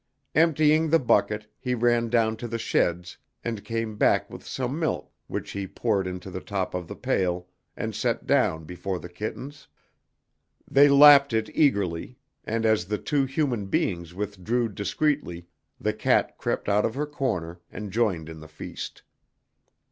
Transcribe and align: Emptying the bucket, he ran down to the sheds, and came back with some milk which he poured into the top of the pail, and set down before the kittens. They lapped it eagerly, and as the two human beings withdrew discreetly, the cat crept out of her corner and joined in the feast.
Emptying 0.33 0.89
the 0.89 0.97
bucket, 0.97 1.45
he 1.59 1.75
ran 1.75 2.09
down 2.09 2.35
to 2.35 2.47
the 2.47 2.57
sheds, 2.57 3.19
and 3.43 3.63
came 3.63 3.97
back 3.97 4.27
with 4.31 4.43
some 4.43 4.79
milk 4.79 5.11
which 5.27 5.51
he 5.51 5.67
poured 5.67 6.07
into 6.07 6.31
the 6.31 6.39
top 6.41 6.73
of 6.73 6.87
the 6.87 6.95
pail, 6.95 7.45
and 7.77 7.93
set 7.93 8.25
down 8.25 8.63
before 8.63 8.97
the 8.97 9.07
kittens. 9.07 9.67
They 10.67 10.89
lapped 10.89 11.33
it 11.33 11.51
eagerly, 11.55 12.17
and 12.43 12.65
as 12.65 12.85
the 12.85 12.97
two 12.97 13.25
human 13.25 13.67
beings 13.67 14.11
withdrew 14.15 14.69
discreetly, 14.69 15.45
the 15.79 15.93
cat 15.93 16.35
crept 16.35 16.67
out 16.67 16.83
of 16.83 16.95
her 16.95 17.05
corner 17.05 17.59
and 17.69 17.91
joined 17.91 18.27
in 18.27 18.39
the 18.39 18.47
feast. 18.47 19.03